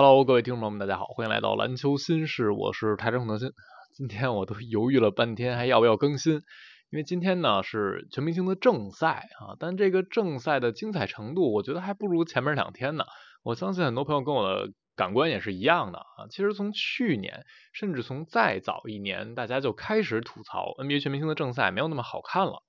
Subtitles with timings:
[0.00, 3.50] Hello，各位听众朋友们，大家好，欢迎来到篮球新事，我是台中德新。
[3.92, 6.34] 今天我都犹豫了半天，还要不要更新？
[6.90, 13.06] 因为今天呢是全明星的正赛啊，但这个正赛的精彩程度，我觉得还不如前面两天呢。
[13.42, 16.30] 我相信很多朋友跟我的感官也是一样的啊。
[16.30, 22.62] 其实从去年，甚至从再早一年，大家就开始吐槽 NBA 全明星的正赛没有那么好看了。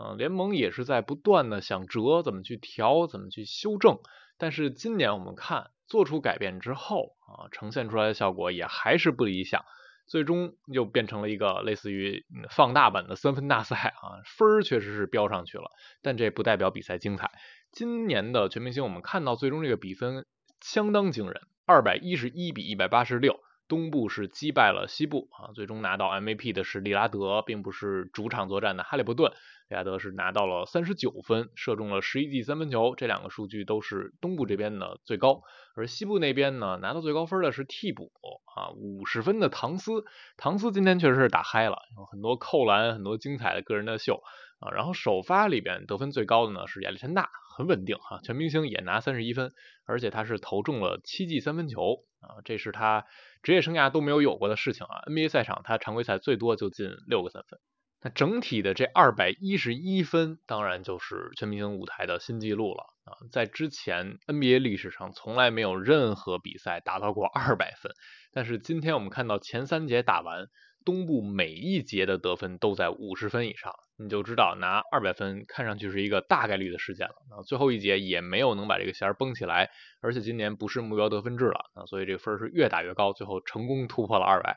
[0.00, 3.98] 嗯，联盟也是在不断的想折，怎么去调，怎么去修正。
[4.38, 5.70] 但是今年我们看。
[5.88, 9.64] 做出改变之后啊，呈现出来的效果也还是不理想，
[10.08, 15.70] 最终又变成了一个类似于放大版的三分大赛啊，分儿确实是飙上去了，
[16.02, 17.30] 但这不代表比赛精彩。
[17.70, 20.26] 今年的全明星我们看到最终这个比分
[20.60, 29.32] 相当惊人，二百一十一比一百八十六，东部是击败了西部啊，最终拿到 MVP 的是利拉德，并不是主场作战的哈利伯顿。
[29.68, 35.42] 利拉德是拿到了三十九分，射中了十一记三分球，这两个数据都是东部这边的最高。
[35.74, 38.12] 而西部那边呢，拿到最高分的是替补
[38.54, 40.04] 啊，五十分的唐斯。
[40.36, 44.22] 唐斯今天确实是打嗨了，有很多扣篮，很多精彩的个人的秀
[44.58, 44.70] 啊。
[44.70, 49.52] 然后首发里边得分最高的呢是亚历山大，很稳定哈，全明星也拿三十一分，
[49.84, 53.04] 而且他是投中了七记三分球啊，这是他
[53.42, 55.02] 职业生涯都没有有过的事情啊。
[55.06, 57.58] NBA 赛场他常规赛最多就进六个三分。
[58.02, 63.16] 那整体的这二百一十一分，当然就是全明星舞台的新纪录了啊！
[63.32, 67.90] 在之前 NBA 历史上从来没有任何比赛达到过二百分，
[68.32, 70.46] 但是今天我们看到前三节打完，
[70.86, 77.42] 东部每一节的得分都在五十分以上，你就知道拿二百分看上去是一个大概率的事件了啊！
[77.42, 79.68] 最后一节也没有能把这个弦儿绷起来，
[80.00, 84.56] 而且今年不是目标得分制了啊，所以这个分儿是越打越高，最后成功突破了二百。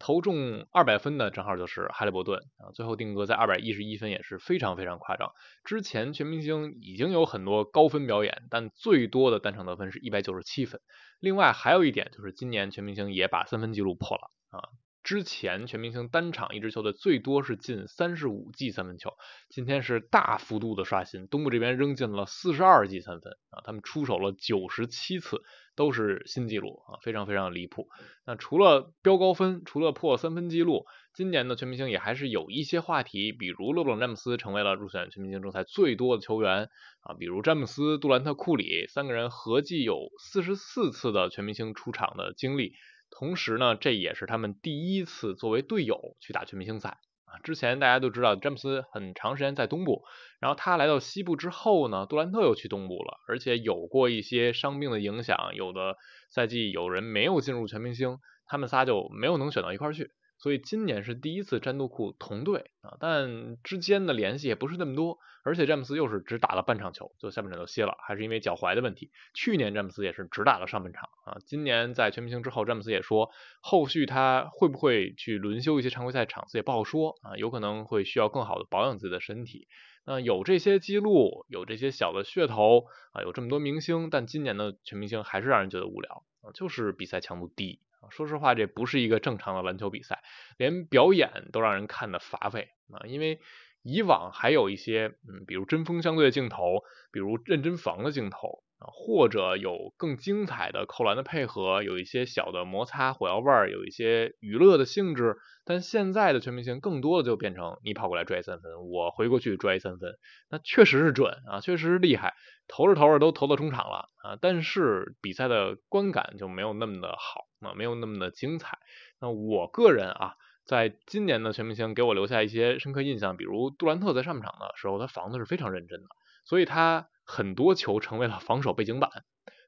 [0.00, 5.32] 投中二百分的正好就是哈利伯顿啊，最后定格在二百一十一分也是非常非常夸张。
[5.64, 10.80] 之前全明星已经有很多高分表演，但最多的单场得分是一百九十七分。
[11.20, 14.70] 另外还有一点就是今年全明星也把三分纪录破了啊。
[15.08, 19.14] 之前全明星单场一支球队最多是进三十五记三分球，
[19.48, 25.40] 今天是大幅度的刷新，东部这边扔进了四十二记三分啊，他们出手了九十七次，
[25.74, 27.88] 都是新纪录啊，非常非常离谱。
[28.26, 36.68] 那除了飙高分，除了破三分纪录，今年的全明星也还是有一些话题，比如勒布朗詹姆斯成为了入选全明星正赛最多的球员
[37.00, 42.74] 啊，比如詹姆斯、杜兰特、库里三个人合计有四十四次的全明星出场的经历。
[43.10, 47.38] 同时呢，这也是他们第一次作为队友去打全明星赛啊。
[47.42, 50.04] 之前大家都知道詹姆斯很长时间在东部，
[50.40, 55.96] 然后他来到西部之后呢，杜兰特又去东部了，而且有过一些伤病的影响，有的
[56.30, 60.10] 赛季有人没有进入全明星，他们仨就没有能选到一块儿去。
[60.38, 69.10] 所以今年是第一次詹杜库同队啊，但之间的联系也不是那么多，而且詹姆斯又是只打了半场球，就下半场就歇了，还是因为脚踝的问题。
[69.34, 79.66] 去年詹姆斯也是只打了上半场啊，今年在全明星之后，詹姆斯也说后续他会不会去轮休一些常规赛场次也不好说啊，有可能会需要更好的保养自己的身体。
[80.06, 87.80] 那有这些记录，有这些小的噱头啊，有这么多明星，但今年的全明星还是让人觉得无聊啊，就是比赛强度低。
[88.10, 90.22] 说实话，这不是一个正常的篮球比赛，
[90.56, 93.06] 连表演都让人看的乏味啊！
[93.06, 93.40] 因为
[93.82, 96.82] 以往还有一些，嗯，比如针锋相对的镜头，
[97.12, 105.36] 比如认真防的镜头啊，或者有更精彩的扣篮的配合，有一些小的摩擦火药味儿，有一些娱乐的性质。
[105.64, 112.34] 但现在的全明星更多的就变成你跑过来拽三分，我回过去拽三分，那确实是准啊，确实是厉害，
[112.68, 114.38] 投着投着都投到中场了啊！
[114.40, 117.47] 但是比赛的观感就没有那么的好。
[117.60, 118.78] 啊，没有那么的精彩。
[119.20, 126.06] 那我个人啊，在今年的全明星给我留下一些深刻印象，比如杜兰特在上半场的时候，他防的是非常认真的，
[126.44, 129.10] 所以他很多球成为了防守背景板，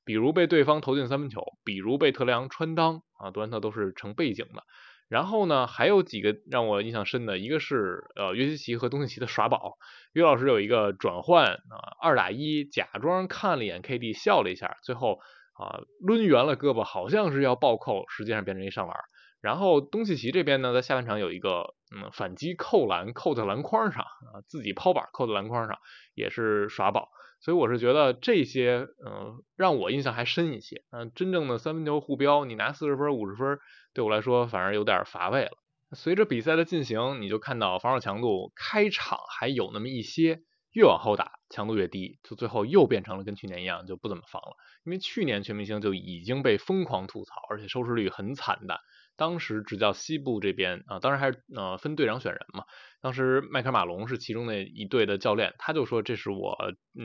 [0.04, 4.62] 比如被对方投进三分球，比如被特雷杨穿裆啊，杜兰特都是成背景的。
[5.08, 9.76] 然后呢，还有几个让我印象深的，一个是呃约基奇和东契奇的耍宝，
[10.12, 15.18] 约老师有一个转换啊，二打一，假装看了一眼 KD，笑了一下，最后。
[15.60, 18.96] 啊，抡圆了胳膊，好像是要暴扣，实际上变成一上篮。
[19.42, 25.78] 然后东契奇这边呢，在下半场有一个嗯反击扣篮，扣在篮筐上啊，自己抛板扣在篮筐上，
[26.14, 27.08] 也是耍宝。
[27.42, 30.82] 所以我是觉得这些嗯让我印象还深一些。
[30.90, 33.58] 嗯，真正的三分球互飙，你拿四十分、五十分，
[33.94, 35.52] 对我来说反而有点乏味了。
[35.92, 40.40] 随着比赛的进行，你就看到防守强度开场还有那么一些。
[40.72, 44.56] 越往后打，强度越低，就最后又变成了跟去年一样，就不怎么防了。
[44.84, 48.78] 因为去年全明星就已经被疯狂吐槽，而且收视率很惨淡。
[49.16, 52.64] 当时执教西部这边啊，当然还是呃分队长选人嘛。
[53.00, 56.56] 当时迈克马龙是其中的一队的教练，他就说这是我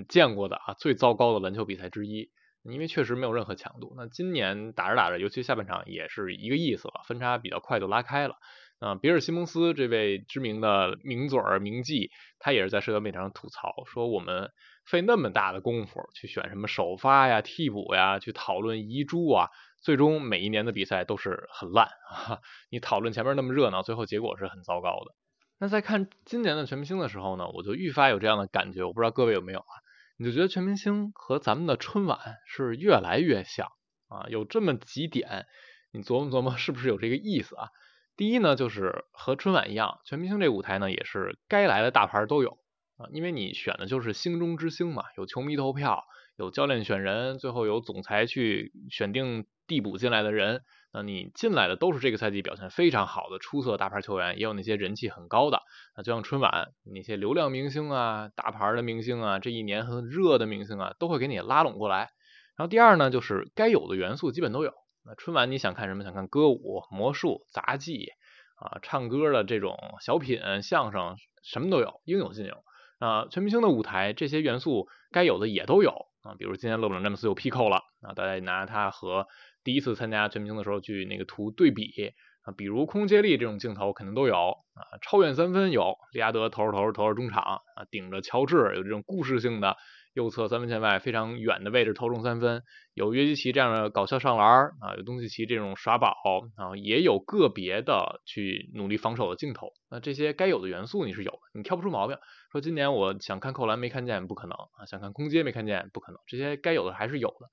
[0.07, 2.29] 见过的啊最糟糕的篮球比赛之一。
[2.67, 3.93] 因为确实没有任何强度。
[3.95, 8.37] 那今年打着打着，尤其下半场也是一个意思了，分差比较快就拉开了。
[8.79, 14.51] 啊，比尔·西蒙斯这位知名的名嘴儿名记，他也是在社交媒体上吐槽说，我们
[14.85, 19.49] 费那么大的功夫去选什么首发呀、替补呀，去讨论遗珠啊，
[19.81, 22.39] 最终每一年的比赛都是很烂啊。
[22.69, 25.15] 你讨论前面那么热闹，最后结果是很糟糕的。
[25.57, 29.73] 那在看今年的全明星的时候呢，我就愈发有这样的感觉，我不知道各位有没有啊？
[30.17, 33.67] 你就觉得全明星和咱们的春晚是越来越像
[34.09, 34.27] 啊？
[34.27, 35.45] 有这么几点，
[35.93, 37.69] 你琢磨琢磨是不是有这个意思啊？
[38.17, 42.57] 第一呢，就是和春晚一样，全明星这舞台呢也是该来的大牌都有
[42.97, 46.03] 啊，因为你选的就是星中之星嘛，有球迷投票，
[46.37, 50.61] 有教练选人，最后有总裁去选定递补进来的人，
[50.93, 55.61] 那你进来的都是这个赛季表现非常好的出色大牌球员，也有那些人气很高的，
[55.97, 62.11] 那就像春晚那些流量明星啊、大牌的明星啊，这一年很热的明星啊，都会给你拉拢过来。
[62.55, 64.71] 然后第二呢，就是该有的元素基本都有。
[65.07, 66.03] 那春晚你想看什么？
[66.03, 68.09] 想看歌舞、魔术、杂技
[68.57, 72.63] 啊，唱歌的这种小品、相声，什么都有，应有尽有。
[72.97, 75.91] 啊，全明星的舞台这些元素该有的也都有
[76.23, 79.27] 啊，比如今天勒布朗詹姆斯有 Pico 了啊，大家拿他和
[79.63, 89.77] 第一次参加全明星的时候去那个图对比啊，比如空接力这种镜头肯定都有啊，超远三分有利拉德投着投着投着中场啊，顶着乔治有这种故事性的。
[90.15, 92.63] 右侧三分线外非常远的位置投中三分，
[92.93, 94.47] 有约基奇这样的搞笑上篮
[94.79, 96.15] 啊，有东契奇这种耍宝
[96.55, 99.73] 啊，也有个别的去努力防守的镜头。
[99.89, 102.17] 那这些该有的元素你是有的，你挑不出毛病。
[102.49, 106.21] 说今年我想看扣篮没看见，不可能啊；想看空接没看见，不可能。
[106.27, 107.49] 这些该有的还是有的。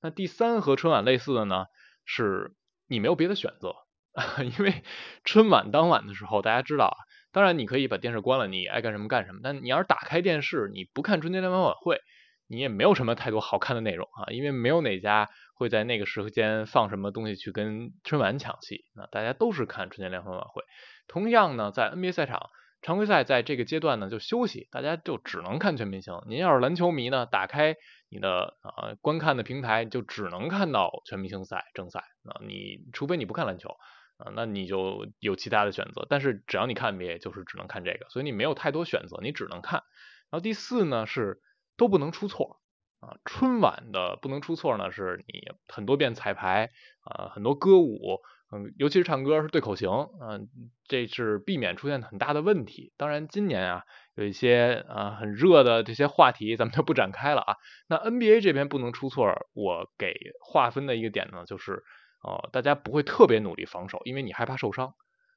[0.00, 1.66] 那第三和春晚类似的呢，
[2.06, 2.54] 是
[2.88, 3.74] 你没有别的选择，
[4.42, 4.82] 因为
[5.22, 6.96] 春晚当晚的时候，大家知道啊。
[7.36, 9.40] 当然，你可以把电视关了，你爱干什么干什么。
[9.44, 12.00] 但你要是打开电视，你不看春节联欢晚会，
[12.46, 18.86] 你也没有什么太多好看的内容啊，因为没有哪家会在那个时间放什么东西去跟春晚抢戏。
[18.94, 20.62] 那大家都是看春节联欢晚会。
[21.08, 22.48] 同样呢，在 NBA 赛场，
[22.80, 26.14] 常规赛在这个阶段呢就休息，大家就只能看全明星。
[26.26, 27.76] 您要是篮球迷呢，打开
[28.08, 32.00] 你的啊观看的平台，就只能看到全明星赛正赛。
[32.00, 33.76] 啊，你除非你不看篮球。
[34.18, 39.82] 啊，那你就有其他的选择，但是只要你看 NBA，就是只能看这个，所以你没有太多选择，你只能看。
[40.30, 41.42] 然后第四呢是
[41.76, 42.60] 都不能出错
[43.00, 46.70] 啊，春晚的不能出错呢是你很多遍彩排
[47.02, 48.20] 啊，很多歌舞，
[48.50, 49.90] 嗯，尤其是唱歌是对口型，
[50.22, 50.48] 嗯，
[50.88, 52.92] 这是避免出现很大的问题。
[52.96, 53.82] 当然今年啊
[54.14, 57.56] 有一些啊很热的这些话题，咱们就不展开了啊。
[57.86, 61.84] 那 NBA 这边不能出错，我给划分的一个点呢就是。
[62.26, 64.94] 哦，大家不会特别努力防守，因为你害怕受伤，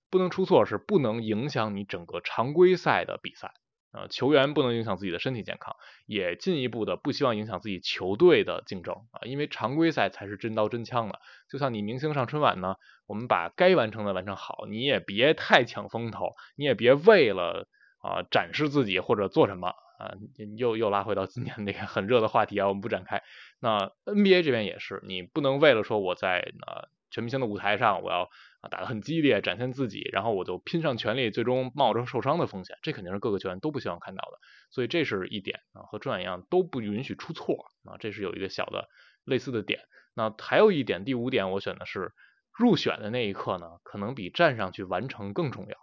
[0.10, 3.54] 不能出错是不能影响你整个常规赛的比赛
[3.92, 4.08] 啊。
[4.10, 5.76] 球员不能影响自己的身体健康，
[6.08, 9.22] 也进一步的不希望影响自己球队的竞争啊。
[9.26, 17.68] 因为常规赛才是真刀真枪的，就像你明星上春晚呢，我们把该完成的完成好，你也别太抢风头，你也别为了
[18.02, 19.68] 啊展示自己或者做什么
[20.00, 20.16] 啊，
[20.58, 23.22] 又又拉回到今年那个很热的话题啊，我们不展开。
[23.60, 28.30] 那 NBA 这边也是，你不能为了说我在呃全明星的舞台上，我要
[28.62, 34.40] 啊打得很激烈，展现自己，然后我就拼上全力，最终冒着受伤的风险，这肯定是各个球员都不希望看到的。
[34.72, 38.88] 所以这是一点啊，和春晚一样都不允许出错啊，这是有一个小的
[39.26, 39.82] 类似的点。
[40.14, 42.14] 那还有一点，第五点我选的是
[42.58, 45.76] 入选的那一刻呢，可能比站上去完成更重要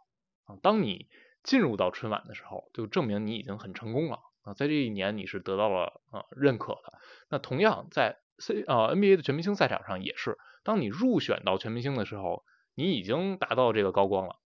[0.45, 0.59] 啊。
[0.62, 1.09] 当你
[1.42, 4.18] 进入到春晚的时候，就证明你已经很成功了。
[4.47, 6.95] 啊，在这一年你是得到了啊认可的。
[7.29, 14.37] 那同样在 C 啊 NBA 的全明星赛场上也是，当你入选到全明星的时候，你已经达到这个高光了，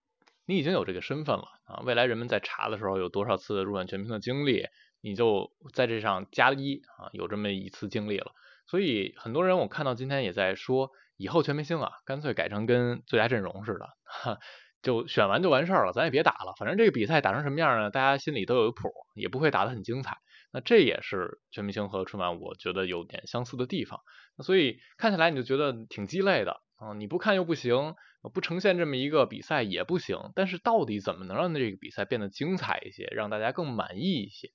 [0.46, 1.82] 你已经有这个身份了啊。
[1.84, 4.66] 未来人们在查的时候有多少次入选全明星的经历，
[5.02, 8.32] 你就在这上加一啊，有这么一次经历了。
[8.66, 13.88] 所以很多人我看到今天也在说，以后全明星啊，干脆改成跟最佳阵容似的。
[14.04, 14.38] 哈
[14.82, 17.90] 就选完就完事儿了，咱也别打了，反正这个比赛打成什么样呢？
[17.90, 20.18] 大家心里都有谱，也不会打得很精彩。
[20.52, 24.00] 那这也是全明星和春晚，我觉得有点相似的地方。
[24.36, 26.92] 那所以看起来你就觉得挺鸡肋的啊！
[26.94, 27.94] 你不看又不行，
[28.34, 30.18] 不呈现这么一个比赛也不行。
[30.34, 34.50] 但是到底怎么能让这个比赛变得精彩一些，让大家更满意一些？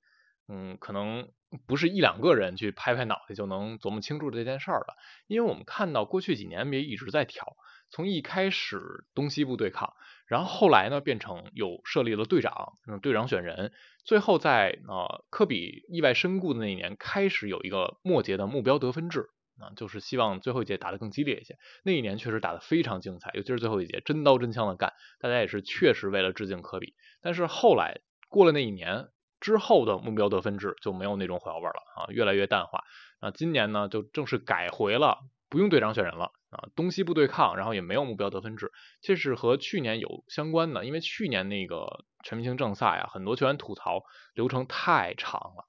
[0.48, 1.30] 嗯，可能
[1.68, 4.96] 不是一两个人去拍拍脑袋就能琢磨清楚这件事儿的。
[5.28, 7.56] 因为我们看到过去几年 NBA 一直在调，
[7.90, 9.94] 从一开始东西部对抗。
[10.28, 13.72] 然后后来呢，变成有设立了队长，嗯，队长选人，
[14.04, 21.58] 最后在呃科比意外身故的那一年，开始有一个末节的目标得分制，啊，就是希望最后一节打得更激烈一些。
[21.84, 26.96] 那一年确实打得非常精彩，尤其是最后一节，真刀真枪的干，大家也是确实为了致敬科比。
[27.22, 32.84] 但是后来过了那一年之后的目标得分制就没有那种火药味了啊，越来越淡化。
[33.22, 45.66] 那，今年呢就正式改回了不用队长选人了啊，东西部对抗，然后也没有目标得分制，这是和去年有相关的，因为去年那个全明星正赛啊，很多球员吐槽流程太长了，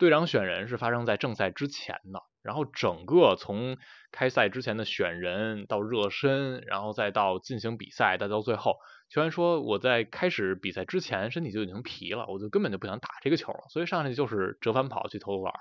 [0.00, 2.22] 队长选人是发生在正赛之前的。
[2.42, 3.76] 然后整个从
[4.12, 8.76] 开赛之前的选人到热身，然后再到进行比赛，再到最后，
[9.10, 15.52] 球员说我在开始比赛之前身体就已经疲了，我就根本就不想打这个球了，所以上去就是折返跑去投篮。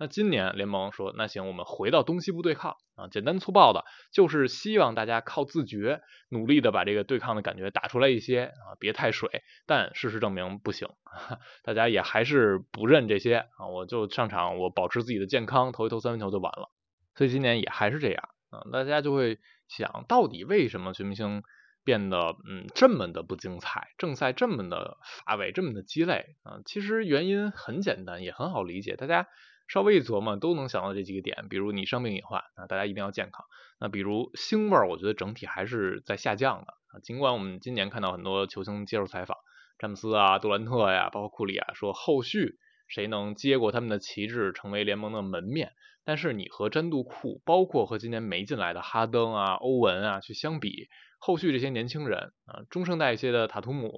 [0.00, 9.42] 那今年联盟说，那行，我们回到东西部对抗啊，简单粗暴的，就是希望大家靠自觉，努力的把这个对抗的感觉打出来一些啊，别太水。
[9.66, 10.88] 但事实证明不行，
[11.64, 16.70] 大家也还是不认这些啊，我就上场，我保持自己的健康，投一投三分球就完了。
[17.16, 21.42] 所以今年也还是这样啊，大家就会想到底为什么全明星
[21.82, 26.62] 变得嗯这么的不精彩，正赛这么的乏味，这么的鸡肋啊？
[26.64, 29.26] 其实原因很简单，也很好理解，大家。
[29.68, 33.44] 稍微一琢磨，都能想到这几个点，比如你伤病隐患啊，大家一定要健康。
[33.78, 36.98] 那比如星味儿，我觉得整体还是在下降的啊。
[37.02, 39.36] 尽管我们今年看到很多球星接受采访，
[39.78, 42.56] 詹姆斯啊、杜兰特呀，包括库里啊，说后续
[42.88, 45.72] 谁能接过他们的旗帜，成为联盟的门面。
[46.02, 53.88] 但是你和詹杜库，包括和今年没进来的哈登啊、欧文啊去相比，后续这些年轻人啊，中生代一些的塔图姆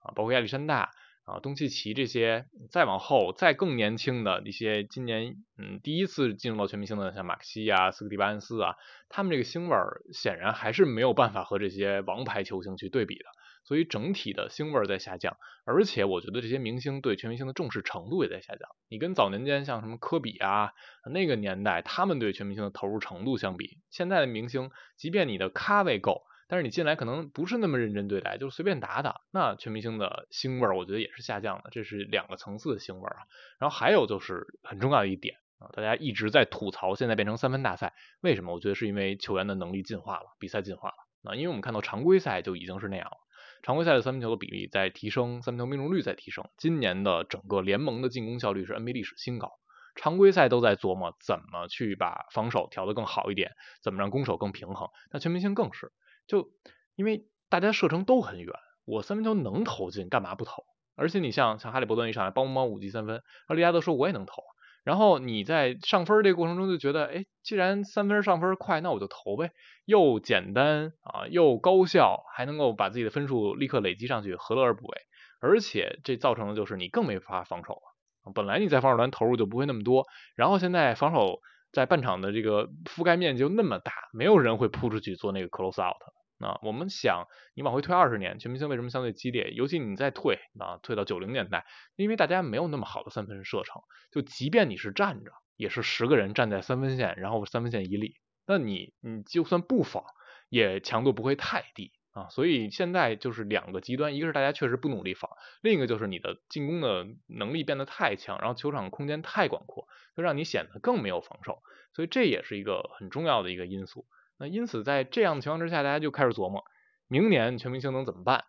[0.00, 0.90] 啊，包括亚历山大。
[1.24, 8.74] 啊，东契奇这些再往后再更年轻的一些，今年嗯第一次进入到全明星的，像马克西啊、斯科蒂巴恩斯啊，
[9.08, 13.24] 他们这个星味儿显然还是没有办法和这些王牌球星去对比的，
[13.64, 18.68] 所以整体的星味儿在下降，而且我觉得这些明星对全明星的重视程度也在下降。
[18.88, 20.72] 你跟早年间像什么科比啊
[21.12, 26.24] 那个年代，他们对全明星的投入程度相比，现在的明星，即便你的咖位够。
[26.52, 33.24] 但是你进来可能不是那么认真对待，就随便打打，那全明星的星味儿我觉得也是下降的，这是两个层次的星味儿啊。
[33.58, 38.52] 然后还有就是很重要的一点啊，大家一直在吐槽现在变成三分大赛，为什么？
[38.52, 41.34] 我觉得是因为球员的能力进化了，比赛进化了啊。
[41.34, 43.16] 因为我们看到常规赛就已经是那样了，
[43.62, 49.50] 常规赛的三分球的比例在提升，三分球命中率在提升，今年的整个联盟的进攻效率是 NBA 历史新高。
[49.94, 55.92] 常规赛都在琢磨怎么去把防守调得更好一点，怎么让攻守更平衡，那全明星更是。
[56.26, 56.50] 就
[56.94, 60.64] 因为大家射程都很远，我三分球能投进，干嘛不投？
[60.94, 64.42] 而且你像像哈利伯顿一上来，邦邦五记三分，然后利拉德说我也能投，
[64.84, 69.52] 然后你在上分这个过程中就觉得，哎，既然三分上分快，那我就投呗，
[69.84, 74.96] 又简单啊，又高效，还能够把自己的分数立刻累积上去，何乐而不为？
[75.40, 81.40] 而且这造成的就是你更没法防守了，本来你在防守端投入就不会那么多，然后现在防守。
[81.72, 85.96] 在半场的这个覆盖面就那么大，没有人会扑出去做那个 close out。
[86.38, 89.52] 啊，我们想，你往回推二十年，全明星为什么相对激烈？
[89.52, 91.64] 尤其你再退啊，退到九零年代，
[91.94, 100.02] 因为大家没有那么好的三分射程，就即便你是站着，也是十个人站在三分线，然后三分线以里，那你你就算不防，
[100.48, 101.92] 也强度不会太低。
[102.12, 105.30] 啊，所以现在就是两个极端，一个是大家确实不努力防，
[105.62, 111.62] 另一个就是你的进攻的能力变得太强，然后球场空间太广阔，就让你显得更没有防守，
[111.94, 114.06] 所以这也是一个很重要的一个因素。
[114.38, 116.64] 那因此在这样的情况之下，大家就开始琢磨，
[117.08, 118.44] 明年全明星能怎么办？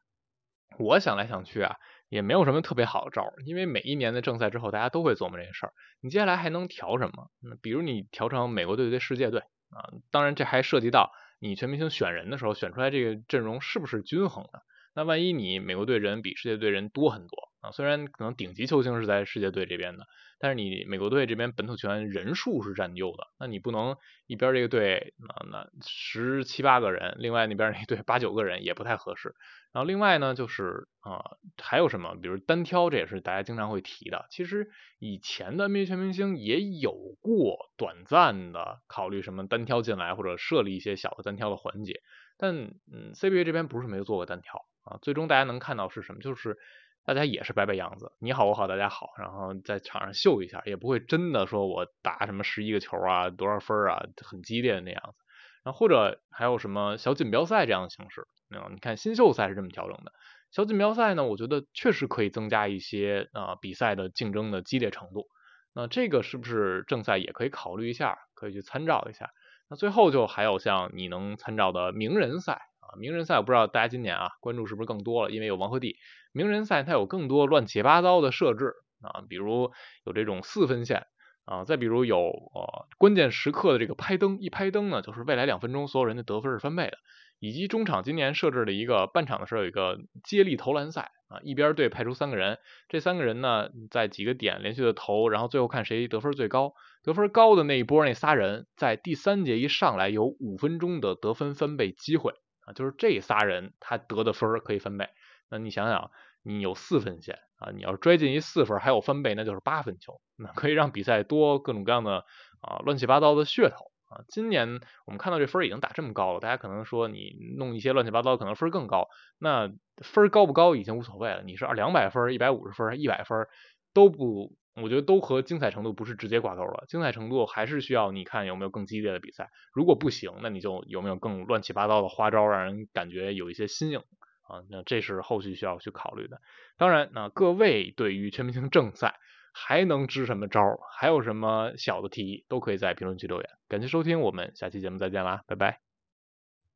[0.77, 1.77] 我想来想去啊，
[2.10, 5.74] 也没有什么特别好的招，因为每一年的正赛之后，大家都会琢磨这些事儿。
[6.01, 7.29] 你接下来还能调什么？
[7.62, 9.39] 比如你调成美国队对世界队
[9.70, 11.13] 啊，当然这还涉及到。
[11.44, 14.62] 你全明星选人的时候，选出来这个阵容是不是均衡的？
[14.96, 20.05] 那万一你美国队人比世界队人多很多啊，虽然可能顶级球星是在世界队这边的，
[20.38, 23.96] 但是你美国队这边本土球员人数是占优的，那你不能
[24.27, 29.34] 一边这个队啊那十七八个人，另外那边那队八九个人也不太合适。
[29.72, 32.15] 然后另外呢，就是啊，还有什么？
[32.22, 34.27] 比如单挑，这也是大家经常会提的。
[34.29, 42.01] 其实以前的 NBA 全明星也有过短暂的考虑什么单挑进来，或者设立一些小的单挑的环节。
[42.38, 42.53] 但
[42.91, 45.00] 嗯，CBA 这边不是没有做过单挑啊。
[45.01, 46.20] 最终大家能看到是什么？
[46.20, 46.58] 就是
[47.05, 55.17] 大家也是摆摆样子，你好我好大家好，然后在场上秀一下，也不会真的说我打什么十一个球啊，多少分啊，很激烈的那样子。
[55.63, 58.27] 然后或者还有什么小锦标赛这样的形式。
[58.50, 60.13] 那你看新秀赛是这么调整的，
[60.51, 65.27] 小锦标赛呢，我觉得确实可以增加一些啊比赛的竞争的激烈程度。
[65.74, 69.31] 那这个是不是正赛也可以考虑一下，可以去参照一下？
[69.69, 72.62] 那最后就还有像你能参照的名人赛，
[72.98, 75.96] 名人赛我不知道大家今年啊关注是不是更多了，因为有王鹤棣。
[76.32, 79.72] 名人赛它有更多乱七八糟的设置啊，比如
[80.06, 81.06] 有这种四分线
[81.46, 86.98] 啊，再比如有呃关键时刻的这个拍灯，一拍灯呢，就是未来两分钟所有人的得分是翻倍的。
[87.40, 92.58] 以及中场今年设置了一个半场的时候有一个接力投篮赛啊，一边队派出三个人，
[92.88, 96.74] 这三个人呢在几个点连续的投，然后最后看谁得分最高，
[97.04, 102.34] 得分高的那一波那仨人在第三节一上来有五分钟的得分翻倍机会
[102.65, 105.10] 啊，就是这仨人他得的分可以翻倍。
[105.50, 112.25] 那你想想，你有四分线啊，你要拽进一四分还有翻倍，那就是八分球，那可以让比赛多各种各样的
[112.62, 113.91] 啊乱七八糟的噱头。
[114.05, 119.08] 啊，今年我们看到这分已经打这么高了，大家可能说你弄一些乱七八糟，可能分更高。
[119.39, 123.48] 那分高不高已经无所谓了，你是二两百分、一百五十分、一百分
[123.91, 126.86] 都不，我觉得都和精彩程度不是直接挂钩了。
[126.88, 129.50] 精彩程度还是需要你看有没有更激烈的比赛。
[129.74, 134.00] 如果不行，那你就有没有更乱七八糟的花招，让人感觉有一些新颖
[134.44, 134.63] 啊？
[134.70, 136.42] 那这是后续需要去考虑的。
[136.77, 139.20] 当然，那各位对于全明星正赛。
[139.56, 140.80] 还能支什么招？
[140.98, 143.48] 还有什么小的提议，都可以在评论区留言。
[143.68, 145.93] 感谢收听，我们下期节目再见啦，拜拜。